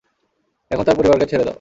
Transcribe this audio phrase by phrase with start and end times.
[0.71, 1.49] এখন তার পরিবারকে ছেড়ে দাও।